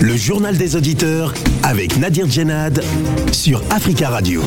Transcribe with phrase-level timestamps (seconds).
[0.00, 2.82] Le journal des auditeurs avec Nadir Djenad
[3.32, 4.42] sur Africa Radio.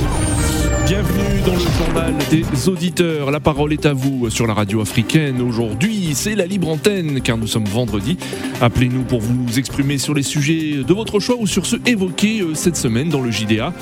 [0.86, 3.32] Bienvenue dans le journal des auditeurs.
[3.32, 5.42] La parole est à vous sur la radio africaine.
[5.42, 8.18] Aujourd'hui, c'est la libre antenne car nous sommes vendredi.
[8.62, 12.54] Appelez-nous pour vous exprimer sur les sujets de votre choix ou sur ceux évoqués euh,
[12.54, 13.74] cette semaine dans le JDA.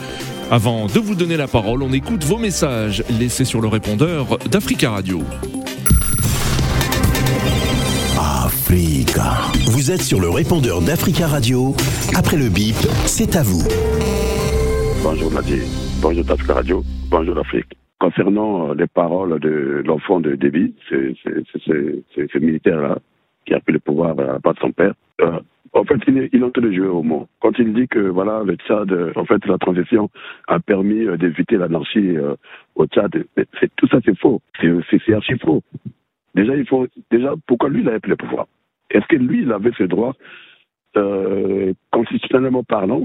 [0.49, 4.91] Avant de vous donner la parole, on écoute vos messages laissés sur le répondeur d'Africa
[4.91, 5.21] Radio.
[8.69, 11.71] Vous êtes sur le répondeur d'Africa Radio.
[12.17, 12.75] Après le bip,
[13.07, 13.63] c'est à vous.
[15.01, 15.63] Bonjour Nadir.
[16.01, 16.83] Bonjour d'Africa Radio.
[17.09, 17.77] Bonjour Afrique.
[17.97, 22.97] Concernant euh, les paroles de l'enfant de Déby, c'est ce militaire-là
[23.45, 24.95] qui a pris le pouvoir à part de son père.
[25.21, 25.39] Euh,
[25.71, 27.25] en fait, il il est en train de jouer au mot.
[27.39, 30.09] Quand il dit que voilà, le Tchad, euh, en fait, la transition
[30.49, 32.17] a permis euh, d'éviter l'anarchie
[32.75, 33.11] au Tchad,
[33.77, 34.41] tout ça c'est faux.
[34.59, 35.63] C'est, archi faux.
[36.35, 38.45] Déjà, il faut, déjà, pourquoi lui il avait pris le pouvoir?
[38.89, 40.13] Est-ce que lui il avait ce droit,
[41.91, 43.03] constitutionnellement parlant,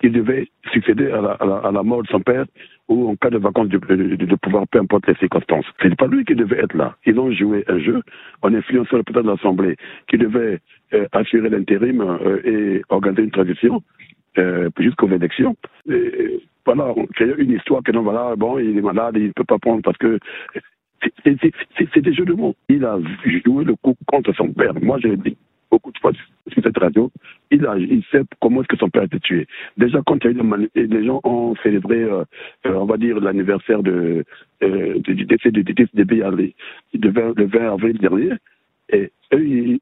[0.00, 2.44] qu'il devait succéder à la, mort de son père
[2.88, 5.64] ou en cas de vacances de, pouvoir, peu importe les circonstances?
[5.82, 6.96] Ce n'est pas lui qui devait être là.
[7.06, 8.02] Ils ont joué un jeu
[8.42, 9.76] en influençant le président de l'Assemblée
[10.08, 10.60] qui devait
[10.92, 13.82] euh, assurer l'intérim euh, et organiser une transition
[14.38, 15.56] euh, jusqu'aux élections.
[16.66, 19.58] Voilà, c'est une histoire que non, voilà, bon, il est malade, il ne peut pas
[19.58, 20.18] prendre parce que
[21.24, 22.54] c'est des jeux de mots.
[22.68, 22.98] Il a
[23.44, 24.74] joué le coup contre son père.
[24.80, 25.36] Moi, je l'ai dit
[25.74, 26.12] beaucoup de fois
[26.52, 27.10] sur cette radio,
[27.50, 29.46] il, a, il sait comment est-ce que son père a été tué.
[29.76, 32.24] Déjà, quand il y a eu les gens ont célébré, euh,
[32.66, 34.24] euh, on va dire, l'anniversaire de,
[34.62, 36.22] euh, du décès de DDB
[36.92, 38.30] le 20 avril dernier,
[38.90, 39.78] et eux,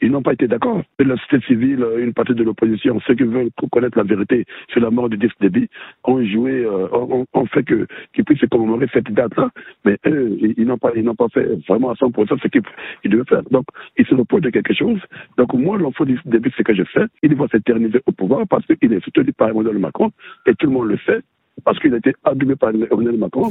[0.00, 0.82] ils, n'ont pas été d'accord.
[0.98, 4.90] La société civile, une partie de l'opposition, ceux qui veulent connaître la vérité sur la
[4.90, 5.68] mort du disque débit,
[6.04, 9.50] ont joué, euh, ont, fait que qu'ils puissent commémorer cette date-là.
[9.84, 13.24] Mais eux, ils, n'ont pas, ils n'ont pas fait vraiment à 100% ce qu'ils devaient
[13.24, 13.42] faire.
[13.50, 13.66] Donc,
[13.98, 15.00] ils se reposent de quelque chose.
[15.36, 18.66] Donc, moi, l'enfant du débit, ce que je fais, il va s'éterniser au pouvoir parce
[18.66, 20.10] qu'il est soutenu par Emmanuel Macron
[20.46, 21.20] et tout le monde le sait
[21.64, 23.50] parce qu'il a été adulé par Emmanuel Macron.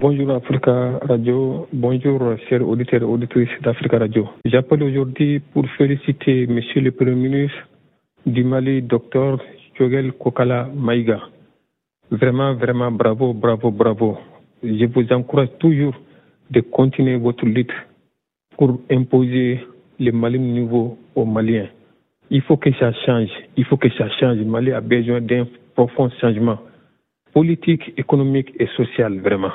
[0.00, 4.28] Bonjour Africa Radio, bonjour chers auditeurs et auditrices d'Africa Radio.
[4.44, 7.58] J'appelle aujourd'hui pour féliciter Monsieur le Premier ministre
[8.26, 9.38] du Mali, Dr
[9.78, 11.20] Jogel Kokala Maïga.
[12.10, 14.18] Vraiment, vraiment bravo, bravo, bravo.
[14.62, 15.94] Je vous encourage toujours
[16.50, 17.72] de continuer votre lutte
[18.56, 19.60] pour imposer
[19.98, 21.68] le Mali nouveau aux Maliens.
[22.30, 24.38] Il faut que ça change, il faut que ça change.
[24.38, 26.58] Le Mali a besoin d'un profond changement
[27.38, 29.52] politique, économique et social, vraiment.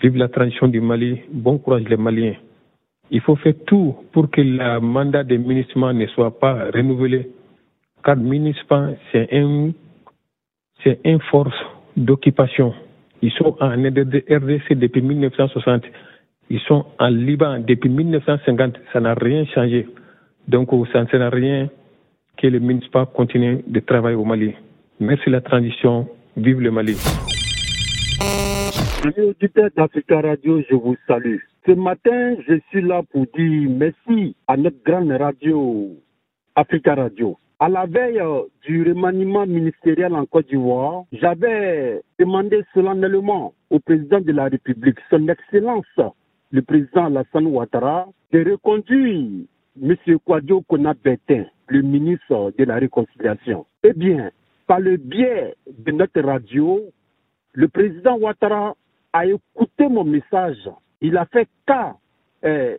[0.00, 2.36] Vive la transition du Mali, bon courage les Maliens.
[3.10, 7.28] Il faut faire tout pour que le mandat des ministres ne soit pas renouvelé,
[8.02, 9.72] car ministres, c'est un,
[10.82, 11.54] c'est une force
[11.94, 12.72] d'occupation.
[13.20, 15.82] Ils sont en RDC depuis 1960.
[16.48, 18.76] Ils sont en Liban depuis 1950.
[18.94, 19.86] Ça n'a rien changé.
[20.48, 21.68] Donc, ça ne sert à rien
[22.38, 24.54] que les ministres continuent de travailler au Mali.
[25.00, 26.08] Merci la transition.
[26.36, 26.96] Vive le Mali.
[29.04, 31.36] Amis auditeurs d'Africa Radio, je vous salue.
[31.64, 35.90] Ce matin, je suis là pour dire merci à notre grande radio,
[36.56, 37.38] Africa Radio.
[37.60, 44.20] À la veille euh, du remaniement ministériel en Côte d'Ivoire, j'avais demandé solennellement au président
[44.20, 45.86] de la République, son Excellence,
[46.50, 49.44] le président Alassane Ouattara, de reconduire
[49.80, 49.96] M.
[50.24, 53.66] Kwadio Konabetin, le ministre de la Réconciliation.
[53.84, 54.30] Eh bien,
[54.66, 56.80] par le biais de notre radio,
[57.52, 58.76] le président Ouattara
[59.12, 60.68] a écouté mon message.
[61.00, 61.96] Il a fait cas
[62.44, 62.76] euh,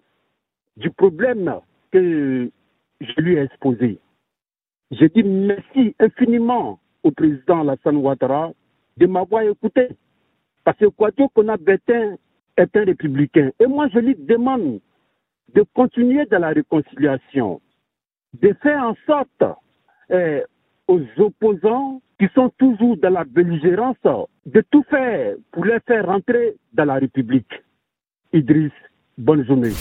[0.77, 1.59] du problème
[1.91, 2.49] que
[2.99, 3.99] je lui ai exposé.
[4.91, 8.51] J'ai dit merci infiniment au président Alassane Ouattara
[8.97, 9.89] de m'avoir écouté.
[10.63, 11.29] Parce que Kouadio
[11.59, 12.15] Bétain
[12.57, 13.51] est un républicain.
[13.59, 14.79] Et moi, je lui demande
[15.53, 17.61] de continuer dans la réconciliation,
[18.33, 19.57] de faire en sorte
[20.11, 20.41] euh,
[20.87, 23.97] aux opposants qui sont toujours dans la belligérance,
[24.45, 27.51] de tout faire pour les faire rentrer dans la République.
[28.33, 28.71] Idriss,
[29.17, 29.73] bonne journée.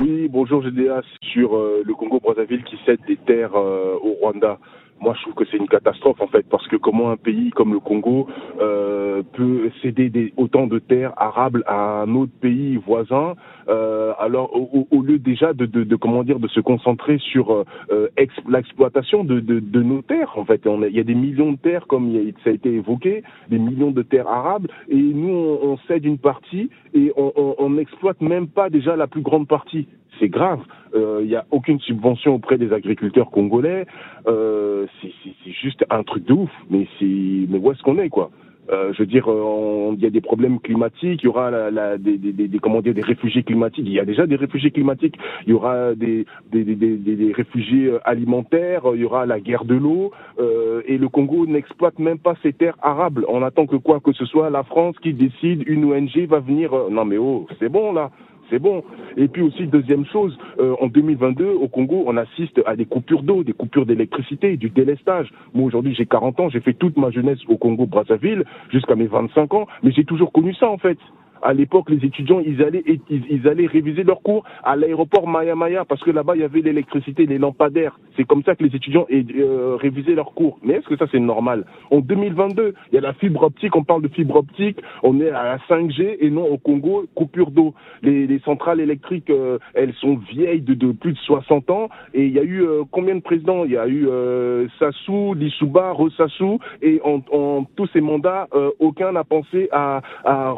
[0.00, 1.02] Oui, bonjour GDA
[1.32, 4.58] sur euh, le Congo-Brazzaville qui cède des terres euh, au Rwanda
[5.04, 7.74] moi je trouve que c'est une catastrophe en fait parce que comment un pays comme
[7.74, 8.26] le Congo
[8.60, 13.34] euh, peut céder des, autant de terres arables à un autre pays voisin
[13.68, 18.08] euh, alors au, lieu déjà de, comment dire de se concentrer sur euh,
[18.48, 19.40] l'exploitation de,
[19.82, 20.62] nos terres en fait.
[20.64, 22.10] Il y a des millions de terres comme
[22.42, 26.18] ça a été évoqué des millions de terres arables et nous on, on cède une
[26.18, 29.86] partie et on n'exploite même pas déjà la plus grande partie
[30.18, 30.60] c'est grave.
[30.94, 33.86] Il euh, n'y a aucune subvention auprès des agriculteurs congolais.
[34.26, 36.50] Euh, c'est juste un truc de ouf.
[36.70, 38.30] Mais, où est-ce qu'on est, quoi?
[38.70, 41.50] Euh, je veux dire, euh, il y a des problèmes climatiques, il y aura
[41.98, 43.84] des, comment dire, des réfugiés climatiques.
[43.86, 45.16] Il y a déjà des réfugiés climatiques.
[45.46, 48.82] Il y aura des, des, des, réfugiés euh, alimentaires.
[48.94, 50.12] Il y aura la guerre de l'eau.
[50.38, 53.26] Euh, et le Congo n'exploite même pas ses terres arables.
[53.28, 56.72] On attend que quoi que ce soit la France qui décide, une ONG va venir.
[56.90, 58.10] Non mais oh, c'est bon là
[58.50, 58.82] c'est bon.
[59.16, 63.22] Et puis aussi, deuxième chose, euh, en 2022, au Congo, on assiste à des coupures
[63.22, 65.30] d'eau, des coupures d'électricité, du délestage.
[65.54, 69.54] Moi, aujourd'hui, j'ai 40 ans, j'ai fait toute ma jeunesse au Congo-Brazzaville, jusqu'à mes 25
[69.54, 70.98] ans, mais j'ai toujours connu ça, en fait
[71.44, 75.84] à l'époque, les étudiants, ils allaient, ils, allaient réviser leurs cours à l'aéroport Maya Maya
[75.84, 78.00] parce que là-bas, il y avait l'électricité, les lampadaires.
[78.16, 80.58] C'est comme ça que les étudiants euh, révisaient leurs cours.
[80.62, 81.66] Mais est-ce que ça, c'est normal?
[81.90, 85.28] En 2022, il y a la fibre optique, on parle de fibre optique, on est
[85.28, 87.74] à la 5G et non au Congo, coupure d'eau.
[88.02, 92.32] Les, les, centrales électriques, euh, elles sont vieilles de, plus de 60 ans et il
[92.32, 93.64] y a eu euh, combien de présidents?
[93.64, 98.48] Il y a eu euh, Sassou, Lissouba, Ressassou et en, en, tous ces mandats,
[98.78, 100.50] aucun n'a pensé à, à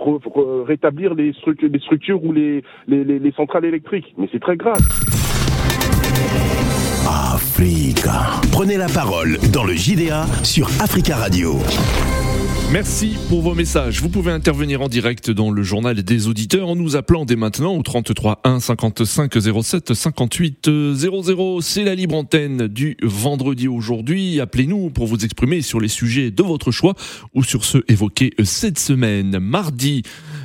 [0.77, 4.15] rétablir les structures, les structures ou les, les, les, centrales électriques.
[4.19, 4.77] Mais c'est très grave.
[7.09, 8.41] Africa.
[8.53, 11.59] Prenez la parole dans le JDA sur Africa Radio.
[12.73, 14.03] Merci pour vos messages.
[14.03, 17.77] Vous pouvez intervenir en direct dans le journal des auditeurs en nous appelant dès maintenant
[17.77, 19.33] au 33 1 55
[19.63, 21.61] 07 58 00.
[21.61, 24.41] C'est la libre antenne du vendredi aujourd'hui.
[24.41, 26.95] Appelez-nous pour vous exprimer sur les sujets de votre choix
[27.35, 29.39] ou sur ceux évoqués cette semaine.
[29.39, 30.03] Mardi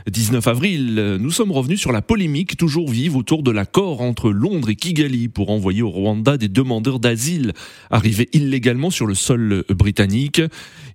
[0.09, 4.69] 19 avril, nous sommes revenus sur la polémique toujours vive autour de l'accord entre Londres
[4.69, 7.53] et Kigali pour envoyer au Rwanda des demandeurs d'asile
[7.91, 10.41] arrivés illégalement sur le sol britannique.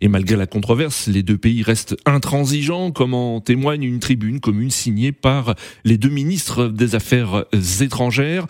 [0.01, 4.71] Et malgré la controverse, les deux pays restent intransigeants, comme en témoigne une tribune commune
[4.71, 5.55] signée par
[5.85, 7.45] les deux ministres des Affaires
[7.81, 8.47] étrangères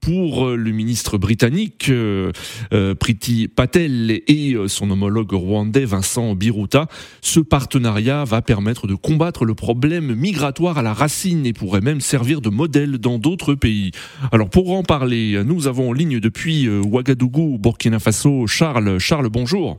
[0.00, 2.30] pour le ministre britannique euh,
[2.72, 6.86] euh, Priti Patel et son homologue rwandais Vincent Biruta,
[7.20, 12.00] ce partenariat va permettre de combattre le problème migratoire à la racine et pourrait même
[12.00, 13.90] servir de modèle dans d'autres pays.
[14.32, 18.98] Alors pour en parler, nous avons en ligne depuis euh, Ouagadougou, Burkina Faso, Charles.
[18.98, 19.78] Charles, bonjour.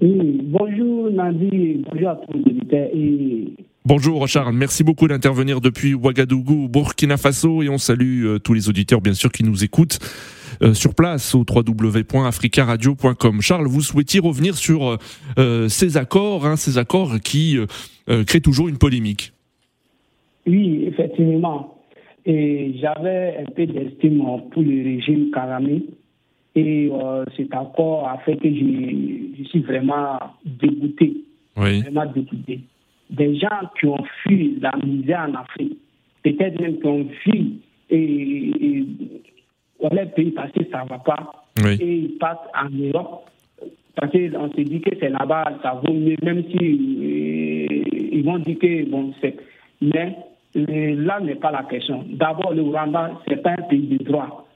[0.00, 3.54] Oui, bonjour Nandi, bonjour à tous les auditeurs et
[3.86, 8.70] Bonjour Charles, merci beaucoup d'intervenir depuis Ouagadougou, Burkina Faso et on salue euh, tous les
[8.70, 9.98] auditeurs bien sûr qui nous écoutent
[10.62, 13.42] euh, sur place au www.africaradio.com.
[13.42, 14.96] Charles, vous souhaitiez revenir sur
[15.38, 17.58] euh, ces accords, hein, ces accords qui
[18.06, 19.34] créent toujours une polémique.
[20.46, 21.76] Oui, effectivement.
[22.24, 25.82] Et j'avais un peu d'estime pour le régime Karamé
[26.54, 26.90] et
[27.36, 31.16] cet accord a fait que je, je suis vraiment dégoûté.
[31.58, 31.82] Oui.
[31.82, 32.62] Vraiment dégoûté
[33.14, 35.78] des gens qui ont fui la misère en Afrique,
[36.22, 38.86] peut-être même qui ont fui et, et,
[39.92, 43.28] les pays parce que ça ne va pas, et ils partent en Europe
[43.96, 48.38] parce qu'on se dit que c'est là-bas, ça vaut mieux, même si euh, ils vont
[48.38, 49.36] dire que bon, c'est.
[49.80, 50.16] Mais
[50.56, 52.04] euh, là n'est pas la question.
[52.10, 54.48] D'abord, le Rwanda, ce n'est pas un pays de droit.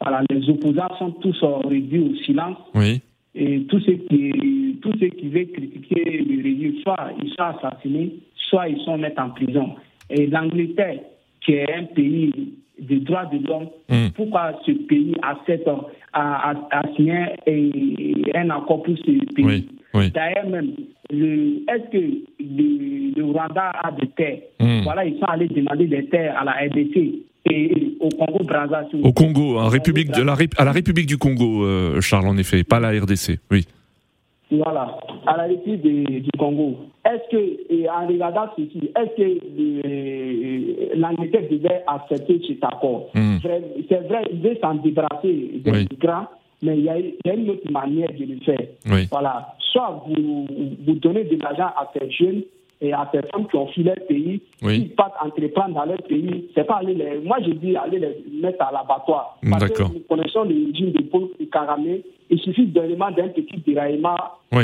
[0.00, 2.56] Voilà, les opposants sont tous réduits au silence.
[2.74, 3.00] Oui.
[3.34, 8.16] Et tous ceux qui, tous ceux qui veulent critiquer le régime, soit ils sont assassinés,
[8.34, 9.76] soit ils sont mis en prison.
[10.08, 10.98] Et l'Angleterre,
[11.40, 14.08] qui est un pays de droits de l'homme, hmm.
[14.16, 15.68] pourquoi ce pays accepte
[16.12, 17.26] à, à, signer
[18.34, 19.68] un accord pour ce pays?
[19.94, 20.72] D'ailleurs, même,
[21.10, 24.40] est-ce que le, Rwanda a des terres?
[24.58, 24.82] Hmm.
[24.82, 29.00] Voilà, ils sont allés demander des terres à la RDC et au Congo Brazzaville.
[29.04, 32.64] Au Congo, en République de la, à la République du Congo, euh, Charles, en effet,
[32.64, 33.66] pas la RDC, oui.
[34.50, 35.82] Voilà, à la République
[36.22, 36.78] du Congo.
[37.04, 43.10] Est-ce que, et en regardant ceci, est-ce que l'Angleterre devait accepter cet accord?
[43.14, 43.36] Hmm.
[43.88, 46.26] C'est vrai, il veut s'en débarrasser des migrants,
[46.62, 46.98] mais il y, a,
[47.34, 49.06] une autre manière de le faire.
[49.10, 49.54] Voilà.
[49.72, 50.46] Soit vous,
[50.84, 52.42] vous donnez de l'argent à ces jeunes
[52.80, 56.48] et à ces femmes qui ont fui leur pays, qui partent entreprendre dans leur pays,
[56.54, 59.38] c'est pas aller les, moi je dis aller les mettre à l'abattoir.
[59.50, 64.16] Parce que nous connaissons le régime de Paul Karamé, il suffit d'un d'un petit déraillement,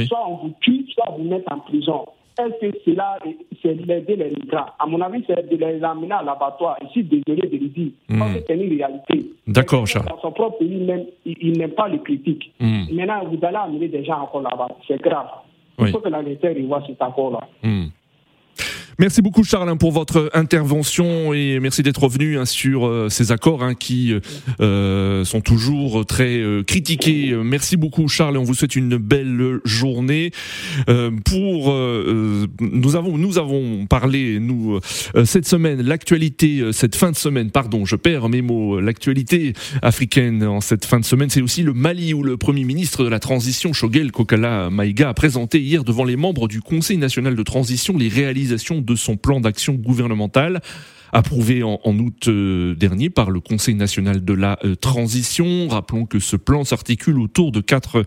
[0.07, 2.07] soit on vous tue, soit on vous met en prison.
[2.39, 3.19] Est-ce que cela,
[3.63, 4.67] c'est d'aider les migrants?
[4.79, 6.77] À mon avis, c'est de les amener à l'abattoir.
[6.87, 7.93] Ici, désolé de le dire.
[8.11, 8.23] Mm.
[8.47, 9.31] C'est une réalité.
[9.47, 10.07] D'accord, Charles.
[10.07, 12.53] Dans son propre pays, même, il, n'aime pas les critiques.
[12.59, 12.83] Hmm.
[12.93, 14.69] Maintenant, vous allez amener des gens encore là-bas.
[14.89, 15.29] C'est grave.
[15.79, 17.41] Il faut que l'Angleterre voit cet accord-là.
[17.63, 17.87] Hmm.
[18.99, 23.31] Merci beaucoup Charles hein, pour votre intervention et merci d'être revenu hein, sur euh, ces
[23.31, 24.15] accords hein, qui
[24.61, 27.37] euh, sont toujours très euh, critiqués.
[27.45, 30.31] Merci beaucoup Charles et on vous souhaite une belle journée.
[31.27, 34.81] pour nous avons nous avons parlé nous
[35.25, 40.61] cette semaine l'actualité cette fin de semaine pardon je perds mes mots l'actualité africaine en
[40.61, 43.73] cette fin de semaine c'est aussi le Mali où le premier ministre de la transition
[43.73, 48.09] Shogel Kokala Maïga a présenté hier devant les membres du Conseil national de transition les
[48.09, 50.61] réalisations de son plan d'action gouvernemental
[51.13, 55.69] approuvé en, août euh, dernier par le Conseil national de la euh, transition.
[55.69, 58.05] Rappelons que ce plan s'articule autour de quatre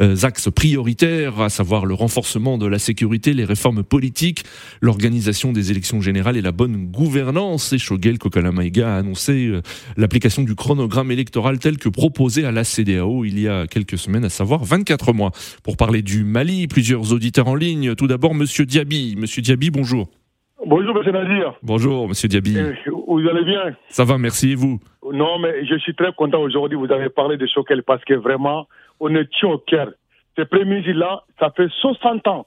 [0.00, 4.44] euh, axes prioritaires, à savoir le renforcement de la sécurité, les réformes politiques,
[4.80, 7.72] l'organisation des élections générales et la bonne gouvernance.
[7.72, 9.50] Et Shogel Kokalamaïga a annoncé
[9.96, 14.24] l'application du chronogramme électoral tel que proposé à la CDAO il y a quelques semaines,
[14.24, 15.32] à savoir 24 mois.
[15.62, 17.94] Pour parler du Mali, plusieurs auditeurs en ligne.
[17.94, 19.16] Tout d'abord, Monsieur Diaby.
[19.16, 20.21] Monsieur Diaby, bonjour.
[20.64, 21.54] Bonjour, monsieur Nadir.
[21.62, 22.56] Bonjour, monsieur Diaby.
[22.56, 23.74] Eh, vous allez bien?
[23.88, 24.80] Ça va, merci, et vous?
[25.12, 26.78] Non, mais je suis très content aujourd'hui.
[26.78, 28.68] Vous avez parlé de Choquel parce que vraiment,
[29.00, 29.90] on est au cœur.
[30.36, 32.46] Ce premier là ça fait 60 ans.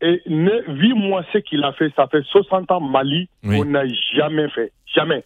[0.00, 4.48] Et 8 mois, ce qu'il a fait, ça fait 60 ans Mali, on n'a jamais
[4.48, 4.72] fait.
[4.86, 5.24] Jamais.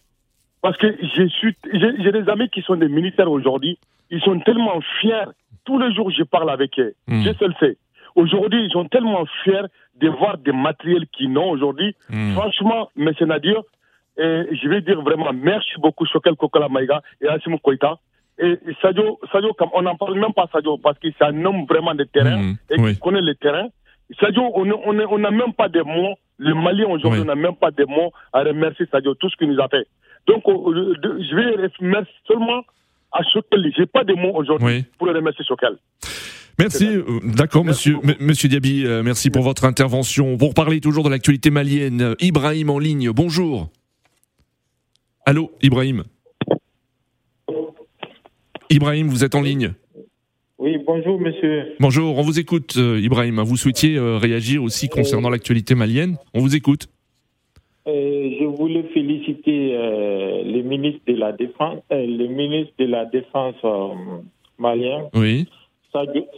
[0.61, 3.79] Parce que j'ai des amis qui sont des militaires aujourd'hui.
[4.11, 5.31] Ils sont tellement fiers.
[5.65, 6.93] Tous les jours, je parle avec eux.
[7.07, 7.23] Hmm.
[7.23, 7.77] Je sais le sais.
[8.17, 9.67] Aujourd'hui, ils sont tellement fiers
[10.01, 11.95] de voir des matériels qu'ils n'ont aujourd'hui.
[12.09, 12.33] Hmm.
[12.33, 13.11] Franchement, M.
[13.21, 13.61] Nadir,
[14.17, 17.99] et je vais dire vraiment merci beaucoup Chokel Kokola Maïga et Asim Koïta.
[18.39, 21.93] Et Sadio, Sadio on n'en parle même pas Sadio parce que c'est un homme vraiment
[21.93, 22.55] de terrain hmm.
[22.71, 23.67] et qui connaît le terrain.
[24.19, 26.15] Sadio, on n'a on même pas de mots.
[26.39, 29.49] Le Mali aujourd'hui, on n'a même pas de mots à remercier Sadio, tout ce qu'il
[29.51, 29.87] nous a fait.
[30.25, 32.63] Donc, euh, je vais remercier seulement
[33.11, 33.71] à Chokel.
[33.75, 35.77] Je n'ai pas de mots aujourd'hui pour remercier Chokel.
[36.59, 40.37] Merci, euh, d'accord, monsieur, monsieur Diaby, euh, merci pour votre intervention.
[40.37, 43.69] Pour parler toujours de l'actualité malienne, Ibrahim en ligne, bonjour.
[45.27, 46.03] Allô, Ibrahim
[48.71, 49.73] Ibrahim, vous êtes en ligne
[50.57, 51.75] Oui, bonjour, monsieur.
[51.79, 53.39] Bonjour, on vous écoute, euh, Ibrahim.
[53.41, 56.87] Vous souhaitiez réagir aussi concernant l'actualité malienne On vous écoute.
[57.85, 59.77] je voulais féliciter
[60.43, 63.55] les ministres de la Défense, les ministres de la Défense
[64.57, 65.03] malien.
[65.13, 65.45] Oui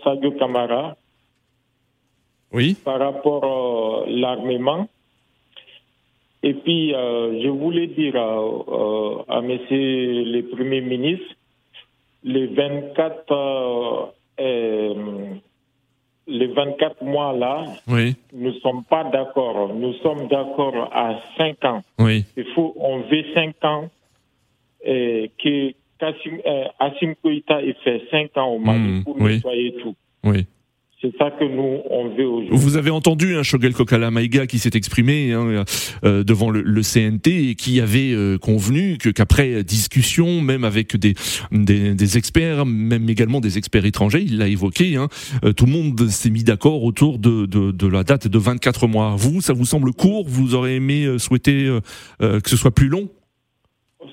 [0.04, 0.96] Sadio, Kamara.
[2.52, 2.76] Oui.
[2.84, 4.88] Par rapport à l'armement.
[6.42, 11.36] Et puis, euh, je voulais dire à, à, monsieur le Premier ministre,
[12.24, 14.94] les 24, euh,
[16.28, 18.16] les 24 mois là, oui.
[18.34, 19.74] nous ne sommes pas d'accord.
[19.74, 21.84] Nous sommes d'accord à 5 ans.
[21.98, 22.24] Oui.
[22.38, 23.90] Il faut, on veut 5 ans
[24.84, 29.76] et que Kassim, euh, Assim Koïta, il fait 5 ans au Mali mmh, pour nettoyer
[29.82, 29.96] tout.
[30.24, 30.46] Oui.
[31.02, 32.58] C'est ça que nous, on veut aujourd'hui.
[32.58, 35.64] Vous avez entendu un hein, Shogel Kokala Maïga qui s'est exprimé hein,
[36.04, 40.98] euh, devant le, le, CNT et qui avait euh, convenu que qu'après discussion, même avec
[40.98, 41.14] des,
[41.54, 45.08] des, des, experts, même également des experts étrangers, il l'a évoqué, hein,
[45.46, 48.88] euh, tout le monde s'est mis d'accord autour de, de, de, la date de 24
[48.88, 49.16] mois.
[49.16, 50.26] Vous, ça vous semble court?
[50.28, 51.70] Vous aurez aimé euh, souhaiter
[52.20, 53.10] que ce soit plus long?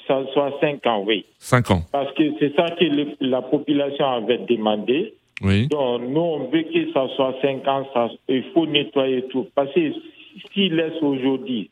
[0.06, 1.24] Ça soit 5 ans, oui.
[1.38, 1.82] 5 ans.
[1.92, 2.84] Parce que c'est ça que
[3.20, 5.14] la population avait demandé.
[5.42, 5.68] Oui.
[5.68, 9.46] Donc, nous, on veut que ça soit 5 ans, ça, il faut nettoyer tout.
[9.54, 9.92] Parce que
[10.52, 11.70] s'ils laissent aujourd'hui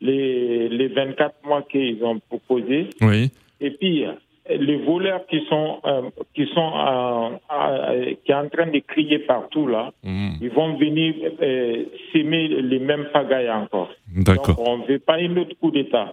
[0.00, 3.30] les, les 24 mois qu'ils ont proposés, oui.
[3.60, 4.04] et puis
[4.50, 6.02] les voleurs qui sont euh,
[6.34, 10.30] qui sont euh, euh, qui sont en train de crier partout là, mmh.
[10.40, 13.90] ils vont venir euh, s'aimer les mêmes pagailles encore.
[14.14, 14.56] D'accord.
[14.56, 16.12] Donc on ne veut pas un autre coup d'État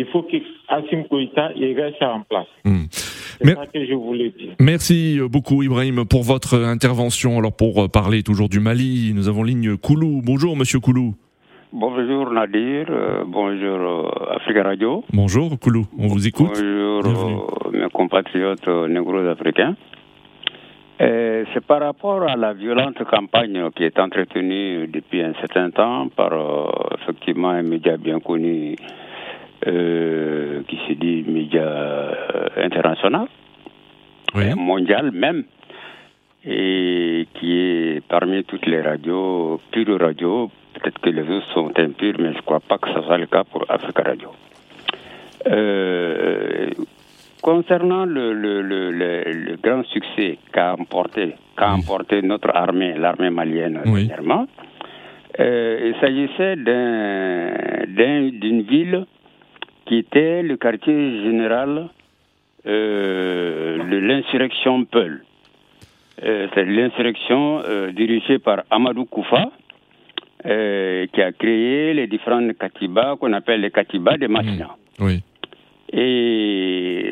[0.00, 2.46] il faut qu'Assim Koïta reste en place.
[2.64, 2.84] Hmm.
[2.90, 4.54] C'est ça que je voulais dire.
[4.58, 7.38] Merci beaucoup Ibrahim pour votre intervention.
[7.38, 10.22] Alors pour parler toujours du Mali, nous avons ligne Koulou.
[10.24, 11.14] Bonjour Monsieur Koulou.
[11.72, 15.04] Bonjour Nadir, euh, bonjour euh, Africa Radio.
[15.12, 16.60] Bonjour Koulou, on vous écoute.
[16.60, 19.76] Bonjour euh, mes compatriotes négros africains.
[20.98, 26.32] C'est par rapport à la violente campagne qui est entretenue depuis un certain temps par
[27.00, 28.76] effectivement un média bien connu
[29.66, 33.26] euh, qui se dit média euh, international,
[34.34, 34.54] oui.
[34.56, 35.44] mondial même,
[36.44, 40.50] et qui est parmi toutes les radios, pure radio.
[40.74, 43.26] Peut-être que les autres sont impures, mais je ne crois pas que ce soit le
[43.26, 44.30] cas pour Africa Radio.
[45.46, 46.70] Euh,
[47.42, 53.80] concernant le, le, le, le, grand succès qu'a emporté, qu'a emporté notre armée, l'armée malienne
[53.86, 54.06] oui.
[54.06, 54.46] dernièrement,
[55.38, 56.56] euh, il s'agissait
[57.86, 59.06] d'une ville
[59.90, 61.88] qui était le quartier général
[62.64, 65.24] euh, de l'insurrection Peul.
[66.22, 69.50] Euh, c'est l'insurrection euh, dirigée par Amadou Koufa,
[70.46, 74.76] euh, qui a créé les différentes katibas qu'on appelle les katibas de Machina.
[75.00, 75.24] Oui.
[75.92, 77.10] Et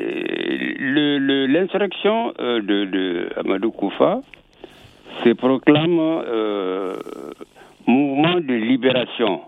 [1.48, 4.20] l'insurrection le, de, de, Amadou Koufa
[5.24, 6.94] se proclame euh,
[7.88, 9.40] mouvement de libération.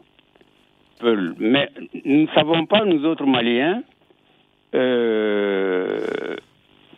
[1.38, 1.69] Mais
[2.04, 3.83] nous ne savons pas, nous autres Maliens,
[4.75, 6.37] euh,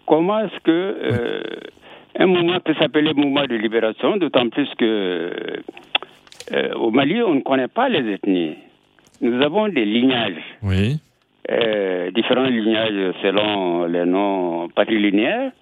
[0.06, 1.42] comment est-ce que euh,
[2.18, 5.32] un mouvement peut s'appeler mouvement de libération, d'autant plus que
[6.52, 8.56] euh, au Mali, on ne connaît pas les ethnies.
[9.20, 10.42] Nous avons des lignages.
[10.62, 10.98] Oui.
[12.14, 15.52] différents lignages selon les noms patrilinéaires,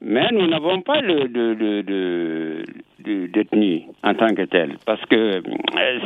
[0.00, 4.76] mais nous n'avons pas de, de, de, d'ethnie en tant que telle.
[4.86, 5.42] Parce que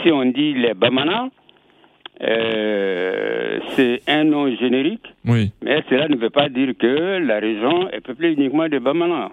[0.03, 1.29] si on dit les Bamana,
[2.21, 5.50] euh, c'est un nom générique, oui.
[5.62, 9.31] mais cela ne veut pas dire que la région est peuplée uniquement de Bamana.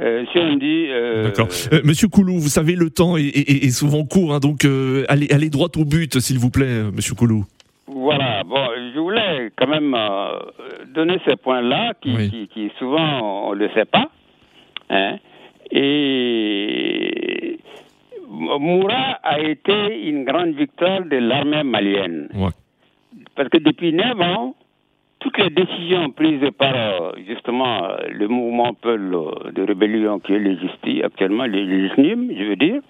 [0.00, 0.86] Euh, si on dit.
[0.88, 1.46] Euh, D'accord.
[1.84, 4.66] Monsieur Koulou, vous savez, le temps est, souvent court, hein, donc
[5.08, 7.44] allez, allez droit au but, s'il vous plaît, Monsieur Koulou.
[7.86, 9.96] Voilà, bon, je voulais quand même
[10.94, 14.10] donner ces points-là qui, qui, souvent on ne le sait pas.
[14.90, 15.18] Hein,
[15.70, 17.23] et
[18.34, 22.28] Moura a été une grande victoire de l'armée malienne.
[23.36, 24.54] Parce que depuis 9 ans,
[25.20, 29.16] toutes les décisions prises par justement le mouvement Peul
[29.54, 32.80] de rébellion qui est légitime, actuellement légitime, je veux dire,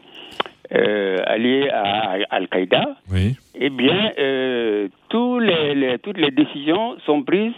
[0.73, 2.97] euh, allié à Al-Qaïda,
[3.55, 7.53] eh bien, euh, tous les, toutes les décisions sont prises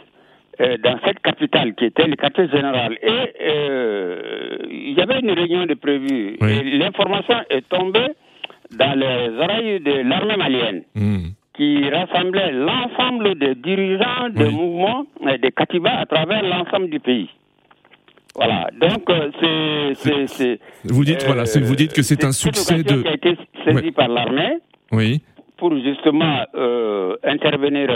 [0.58, 2.96] euh, dans cette capitale qui était le quartier général.
[3.02, 6.38] Et euh, il y avait une réunion de prévue.
[6.40, 8.08] Et l'information est tombée
[8.74, 10.82] dans les oreilles de l'armée malienne.
[10.94, 11.28] Hmm.
[11.54, 17.30] qui rassemblait l'ensemble des dirigeants des mouvements et des katibas à travers l'ensemble du pays.
[18.34, 18.68] Voilà.
[18.78, 20.58] Donc, euh, c'est.
[20.84, 23.02] Vous dites, voilà, vous dites que c'est un succès de.
[23.02, 24.58] qui a été saisi par l'armée.
[24.92, 25.22] Oui.
[25.58, 26.44] Pour justement
[27.24, 27.88] intervenir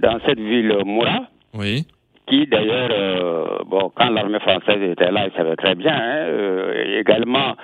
[0.00, 1.26] dans cette ville Moura.
[1.54, 1.86] Oui.
[2.26, 5.94] Qui d'ailleurs, euh, bon, quand l'armée française était là, il savait très bien.
[5.94, 7.56] Hein, euh, également,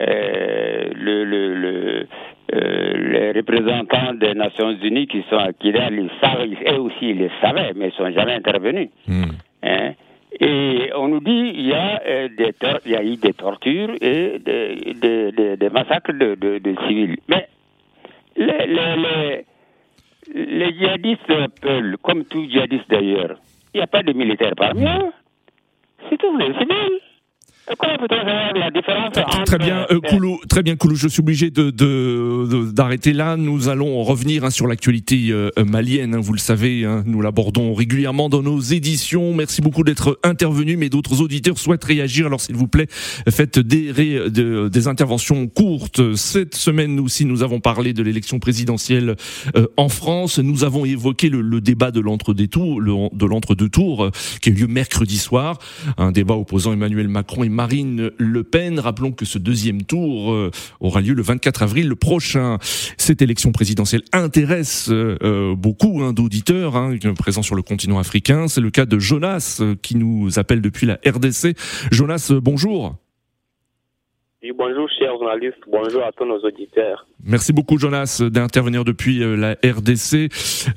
[0.00, 2.06] euh, le, le, le
[2.54, 7.30] les représentants des Nations Unies qui sont à Kidal, ils savent, eux aussi ils le
[7.40, 8.90] savaient, mais ils ne sont jamais intervenus.
[9.06, 9.30] Hmm.
[9.62, 9.92] Hein.
[10.38, 12.52] Et on nous dit qu'il y, a, des
[12.84, 17.16] il y a eu des tortures et des, des, des, massacres de, de, de, civils.
[17.28, 17.48] Mais
[18.36, 19.44] les, les, les
[20.34, 23.36] djihadistes peuvent, comme tous djihadistes d'ailleurs,
[23.74, 25.12] il n'y a pas de militaires parmi eux.
[26.08, 27.00] C'est tout les civils.
[29.46, 30.96] Très bien, euh, Koulou, très bien, Koulou.
[30.96, 31.70] Je suis obligé de
[32.72, 33.36] d'arrêter là.
[33.36, 36.14] Nous allons revenir hein, sur l'actualité euh, malienne.
[36.14, 39.32] Hein, vous le savez, hein, nous l'abordons régulièrement dans nos éditions.
[39.32, 40.76] Merci beaucoup d'être intervenu.
[40.76, 42.26] Mais d'autres auditeurs souhaitent réagir.
[42.26, 43.92] Alors, s'il vous plaît, faites des
[44.32, 46.16] des interventions courtes.
[46.16, 49.16] Cette semaine aussi, nous avons parlé de l'élection présidentielle
[49.56, 50.38] euh, en France.
[50.38, 54.66] Nous avons évoqué le, débat de l'entre-deux tours, de l'entre-deux tours, qui a eu lieu
[54.66, 55.58] mercredi soir.
[55.96, 58.80] Un débat opposant Emmanuel Macron et Marine Le Pen.
[58.80, 62.58] Rappelons que ce deuxième tour euh, aura lieu le 24 avril prochain.
[62.96, 68.48] Cette élection présidentielle intéresse euh, euh, beaucoup hein, d'auditeurs hein, présents sur le continent africain.
[68.48, 71.56] C'est le cas de Jonas qui nous appelle depuis la RDC.
[71.90, 73.01] Jonas, bonjour
[74.50, 75.62] bonjour, chers journalistes.
[75.68, 77.06] Bonjour à tous nos auditeurs.
[77.24, 80.28] Merci beaucoup, Jonas, d'intervenir depuis euh, la RDC.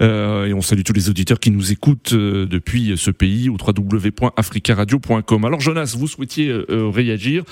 [0.01, 3.54] Euh, et on salue tous les auditeurs qui nous écoutent euh, depuis ce pays au
[3.54, 5.45] www.africaradio.com.
[5.45, 7.43] Alors, Jonas, vous souhaitiez réagir.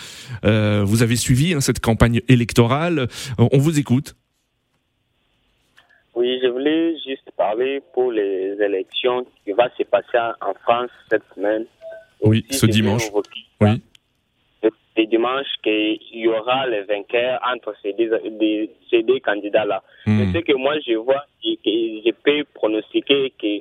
[0.44, 3.08] vous avez suivi hein, cette campagne électorale.
[3.40, 4.16] on vous écoute.
[6.16, 11.24] Oui, je voulais juste parler pour les élections qui vont se passer en France cette
[11.34, 11.66] semaine.
[12.22, 13.10] Oui, ce dimanche.
[13.62, 13.82] Oui
[14.96, 18.12] le dimanche qu'il y aura les vainqueurs entre ces deux,
[18.90, 19.82] ces deux candidats-là.
[20.06, 20.34] Hmm.
[20.34, 21.70] ce que moi je vois, que
[22.06, 23.60] je peux pronostiquer que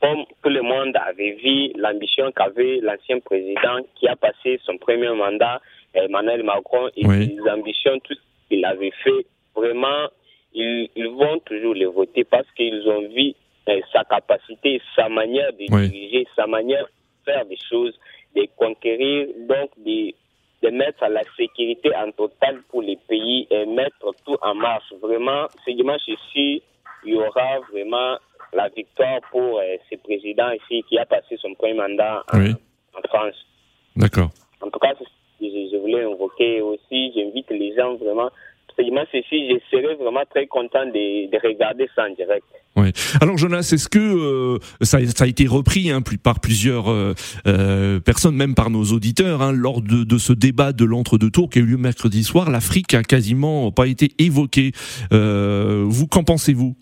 [0.00, 5.10] comme tout le monde avait vu l'ambition qu'avait l'ancien président qui a passé son premier
[5.10, 5.60] mandat,
[5.94, 10.08] Emmanuel Macron, et les ambitions, tout ce qu'il avait fait, vraiment,
[10.54, 13.32] ils, vont toujours le voter parce qu'ils ont vu
[13.68, 17.98] euh, sa capacité, sa manière de diriger, sa manière de faire des choses,
[18.36, 20.14] de conquérir, donc des
[20.62, 24.92] de mettre la sécurité en total pour les pays et mettre tout en marche.
[25.00, 26.62] Vraiment, ce dimanche ici,
[27.04, 28.16] il y aura vraiment
[28.52, 33.46] la victoire pour euh, ce président ici qui a passé son premier mandat en, France.
[33.94, 34.30] D'accord.
[34.60, 34.94] En tout cas,
[35.40, 38.30] je, je voulais invoquer aussi, j'invite les gens vraiment,
[38.78, 42.44] renseignements, ceci, je serais vraiment très content de, de regarder ça en direct.
[42.76, 42.92] Oui.
[43.20, 47.14] Alors Jonas, est-ce que euh, ça, ça, a été repris hein, par plusieurs euh,
[47.46, 51.50] euh, personnes, même par nos auditeurs, hein, lors de, de, ce débat de l'entre-deux tours
[51.50, 54.72] qui a eu lieu mercredi soir L'Afrique a quasiment pas été évoquée.
[55.10, 56.76] vous, qu'en pensez-vous?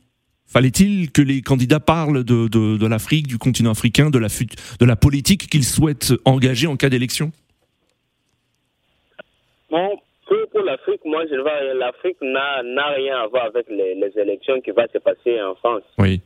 [0.49, 4.85] Fallait-il que les candidats parlent de, de, de l'Afrique, du continent africain, de la, de
[4.85, 7.33] la politique qu'ils souhaitent engager en cas d'élection?
[9.73, 14.61] Non, pour, l'Afrique, moi je vois l'Afrique n'a rien à voir avec les, les élections
[14.61, 15.85] qui vont se passer en France.
[15.99, 16.21] Oui.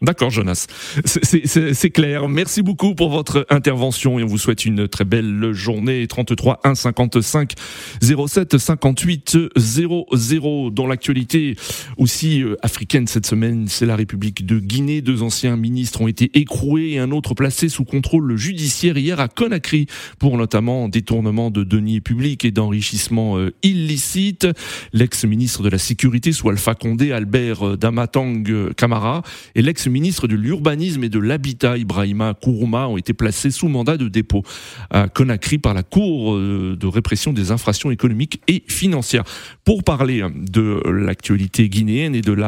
[0.00, 0.66] D'accord, Jonas.
[1.04, 2.28] C'est clair.
[2.28, 6.06] Merci beaucoup pour votre intervention et on vous souhaite une très belle journée.
[6.06, 7.54] 33 1 55
[8.00, 10.70] 07 58 00.
[10.70, 11.56] Dans l'actualité
[11.96, 15.00] aussi euh, africaine cette semaine, c'est la République de Guinée.
[15.00, 19.26] Deux anciens ministres ont été écroués et un autre placé sous contrôle judiciaire hier à
[19.26, 19.86] Conakry
[20.20, 24.46] pour notamment détournement de deniers publics et d'enrichissement euh, illicite.
[24.92, 28.44] L'ex-ministre de la Sécurité sous Alpha Condé, Albert Damatang
[28.76, 29.22] Kamara,
[29.56, 33.96] et l'ex ministre de l'Urbanisme et de l'Habitat, Ibrahima Kourouma, ont été placés sous mandat
[33.96, 34.42] de dépôt
[34.90, 39.24] à Conakry par la Cour euh, de répression des infractions économiques et financières.
[39.64, 42.38] Pour parler de l'actualité guinéenne et de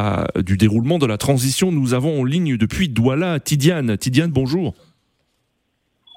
[0.43, 3.97] du déroulement de la transition, nous avons en ligne depuis Douala Tidiane.
[3.99, 4.75] Tidiane, bonjour.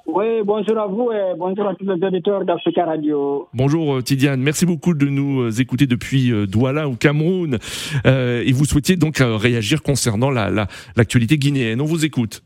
[0.06, 3.48] Oui, bonjour à vous et bonjour à tous les auditeurs d'Africa Radio.
[3.54, 7.58] Bonjour euh, Tidiane, merci beaucoup de nous euh, écouter depuis euh, Douala au Cameroun.
[8.06, 11.80] et vous souhaitiez donc réagir concernant l'actualité la, guinéenne.
[11.80, 12.44] On vous écoute.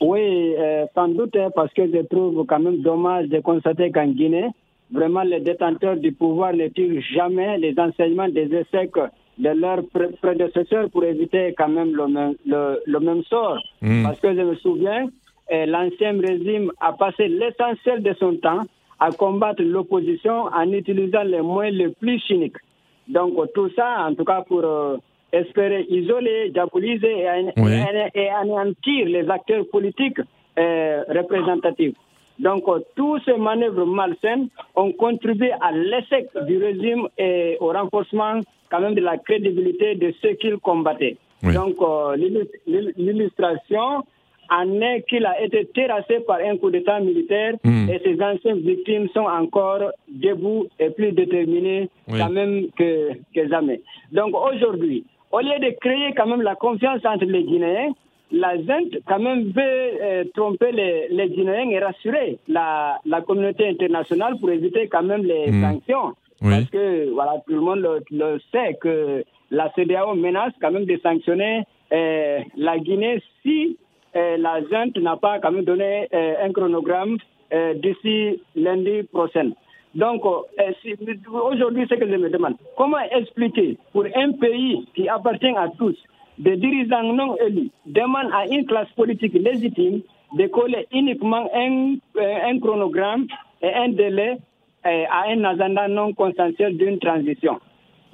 [0.00, 0.54] Oui,
[0.94, 4.48] sans doute, hein, parce que je trouve quand même dommage de constater qu'en Guinée,
[4.90, 8.98] vraiment les détenteurs du pouvoir ne tirent jamais les enseignements des échecs
[9.38, 9.84] de leurs
[10.20, 13.62] prédécesseurs pour éviter quand même le même, le, même sort.
[13.80, 14.02] Hmm.
[14.02, 15.06] Parce que je me souviens,
[15.50, 18.64] l'ancien régime a passé l'essentiel de son temps
[18.98, 22.56] à combattre l'opposition en utilisant les moyens les plus cyniques.
[23.08, 24.96] Donc tout ça, en tout cas pour euh,
[25.32, 27.26] espérer isoler, diaboliser
[28.14, 30.20] et, anéantir les acteurs politiques
[30.58, 31.94] euh, représentatifs.
[32.38, 38.80] Donc tous ces manœuvres malsaines ont contribué à l'échec du régime et au renforcement quand
[38.80, 41.16] même de la crédibilité de ceux qu'il combattait.
[41.42, 42.16] Donc euh,
[42.66, 44.04] l'illustration
[44.50, 47.88] en est qu'il a été terrassé par un coup d'État militaire hmm.
[47.90, 53.80] et ses anciennes victimes sont encore debout et plus déterminées quand même que, que jamais.
[54.12, 57.92] Donc aujourd'hui, au lieu de créer quand même la confiance entre les Guinéens,
[58.32, 63.68] la ZENT quand même veut euh, tromper les, les, Guinéens et rassurer la, la, communauté
[63.68, 65.62] internationale pour éviter quand même les hmm.
[65.62, 66.14] sanctions.
[66.40, 70.98] Parce que voilà, tout le monde le, sait que la CDAO menace quand même de
[71.02, 73.78] sanctionner euh, la Guinée si
[74.38, 77.18] la junte n'a pas quand même donné euh, un chronogramme
[77.52, 79.50] euh, d'ici lundi prochain.
[79.94, 85.68] Donc, aujourd'hui, ce que je me demande, comment expliquer pour un pays qui appartient à
[85.78, 85.96] tous,
[86.38, 90.02] des dirigeants non élus demandent à une classe politique légitime
[90.34, 93.26] de coller uniquement un, un chronogramme
[93.62, 94.36] et un délai
[94.84, 97.58] à un agenda non consensuel d'une transition?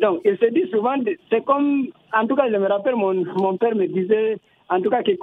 [0.02, 0.96] Donc, il se dit souvent,
[1.30, 4.36] c'est comme, en tout cas, je me rappelle, mon, mon père me disait,
[4.68, 5.16] en tout cas, c'est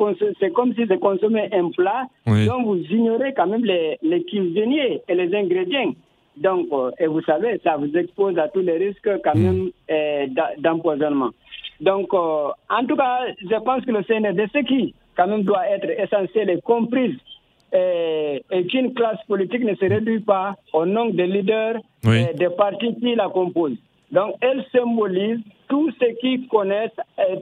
[0.54, 5.16] comme si c'est consommer un plat dont vous ignorez quand même les, les cuisiniers et
[5.16, 5.92] les ingrédients.
[6.38, 9.42] Donc, euh, et vous savez, ça vous expose à tous les risques quand mm.
[9.42, 10.28] même euh,
[10.60, 11.32] d'empoisonnement.
[11.82, 15.68] Donc, euh, en tout cas, je pense que le CNRD, ce qui quand même doit
[15.68, 17.18] être essentiel et compris,
[17.74, 23.14] et, qu'une classe politique ne se réduit pas au nom des leaders des partis qui
[23.16, 23.78] la composent.
[24.12, 26.92] Donc, elle symbolise tous ceux qui connaissent,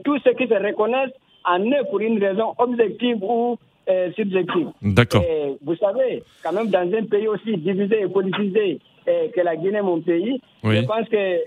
[0.04, 4.68] tous ceux qui se reconnaissent en eux pour une raison objective ou euh, subjective.
[4.82, 5.24] D'accord.
[5.62, 9.80] Vous savez, quand même dans un pays aussi divisé et politisé euh, que la Guinée,
[9.80, 11.38] mon pays, je pense que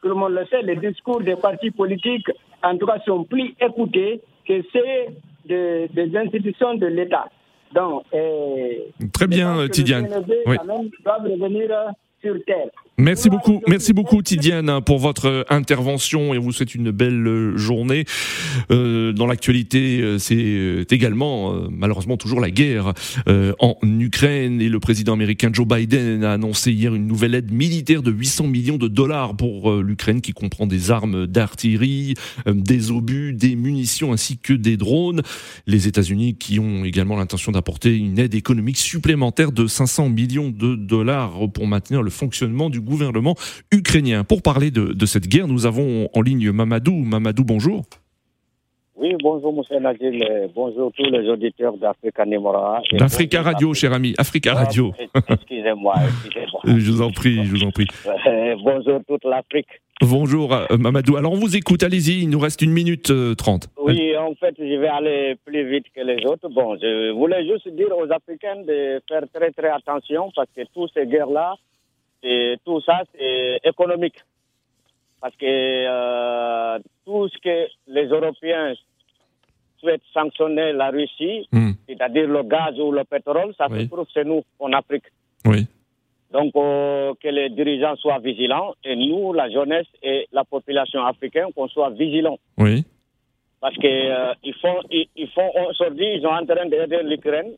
[0.00, 2.30] tout le monde le sait, les discours des partis politiques,
[2.62, 5.14] en tout cas, sont plus écoutés que ceux
[5.46, 7.26] des institutions de l'État.
[7.74, 8.74] Donc, euh,
[9.12, 10.08] très bien, Tidiane.
[10.46, 10.56] Oui.
[10.58, 11.70] Quand même, doivent revenir
[12.22, 12.68] sur terre.
[13.00, 18.04] Merci beaucoup, merci beaucoup Tidiane pour votre intervention et on vous souhaite une belle journée.
[18.70, 22.92] Euh, dans l'actualité, euh, c'est euh, également malheureusement toujours la guerre
[23.58, 28.02] en Ukraine et le président américain Joe Biden a annoncé hier une nouvelle aide militaire
[28.02, 32.14] de 800 millions de dollars pour l'Ukraine qui comprend des armes d'artillerie,
[32.46, 35.22] des obus, des munitions ainsi que des drones.
[35.66, 40.74] Les États-Unis qui ont également l'intention d'apporter une aide économique supplémentaire de 500 millions de
[40.74, 42.89] dollars pour maintenir le fonctionnement du gouvernement
[43.72, 44.24] ukrainien.
[44.24, 46.94] Pour parler de, cette guerre, nous avons en ligne Mamadou.
[46.94, 47.82] Mamadou, bonjour.
[48.96, 49.82] Oui, bonjour, M.
[49.82, 50.50] Nadil.
[50.54, 52.82] Bonjour tous les auditeurs d'Africa Nemora.
[52.92, 54.14] D'Africa Radio, cher ami.
[54.18, 54.92] Africa Radio.
[55.28, 56.60] Excusez-moi, excusez-moi.
[56.78, 57.86] je vous en prie, je vous en prie.
[58.62, 59.68] bonjour toute l'Afrique.
[60.02, 61.18] Bonjour, euh, Mamadou.
[61.18, 61.82] Alors, on vous écoute.
[61.82, 63.68] Allez-y, il nous reste une minute euh, trente.
[63.82, 66.48] oui, en fait, je vais aller plus vite que les autres.
[66.48, 70.90] Bon, je voulais juste dire aux Africains de faire très, très attention parce que toutes
[70.94, 71.54] ces guerres-là,
[72.64, 74.16] tout ça, c'est économique.
[75.20, 78.72] Parce que euh, tout ce que les Européens
[79.78, 81.72] souhaitent sanctionner la Russie, hmm.
[81.86, 85.04] c'est-à-dire le gaz ou le pétrole, ça se trouve chez nous, en Afrique.
[85.44, 85.66] Oui.
[86.32, 91.52] Donc, euh, que les dirigeants soient vigilants et nous, la jeunesse et la population africaine,
[91.54, 92.38] qu'on soit vigilants.
[92.56, 92.84] Oui.
[93.60, 97.52] Parce qu'ils euh, font, ils, font aujourd'hui, ils sont en train d'aider l'Ukraine,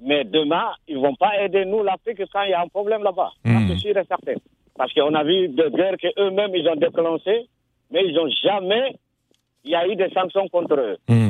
[0.00, 3.02] mais demain, ils ne vont pas aider nous, l'Afrique, quand il y a un problème
[3.02, 3.30] là-bas.
[3.44, 3.68] Hmm.
[3.68, 4.34] C'est sûr et certain.
[4.76, 7.46] Parce qu'on a vu des guerres qu'eux-mêmes, ils ont déclenchées,
[7.90, 8.96] mais ils n'ont jamais,
[9.64, 10.96] il y a eu des sanctions contre eux.
[11.08, 11.25] Hmm.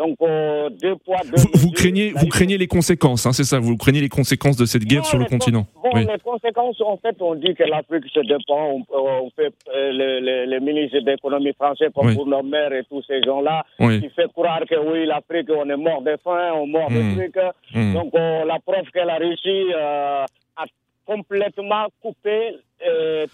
[0.00, 3.58] Donc, euh, deux poids, deux vous, vous craignez, vous craignez les conséquences, hein, c'est ça
[3.58, 7.16] Vous craignez les conséquences de cette guerre sur le continent Bon, les conséquences, en fait,
[7.20, 8.80] on dit que l'Afrique se dépend.
[8.88, 12.16] On, fait euh, le, le, ministre d'économie français pour, oui.
[12.44, 16.16] mères et tous ces gens-là, qui fait croire que oui, l'Afrique, on est mort de
[16.24, 17.16] faim, on est mort de hmm.
[17.16, 17.38] trucs.
[17.74, 17.92] Hmm.
[17.92, 20.24] Donc, la preuve que la Russie euh,
[20.56, 20.64] a
[21.04, 22.56] complètement coupé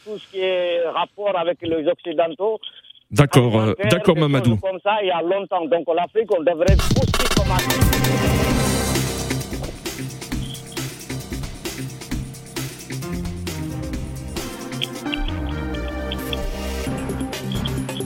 [0.04, 2.58] tout ce qui est rapport avec les Occidentaux.
[3.10, 4.56] D'accord, d'accord, Mamadou.
[4.56, 5.64] Comme ça, il y a longtemps.
[5.66, 8.55] Donc, l'Afrique, on devrait aussi commencer.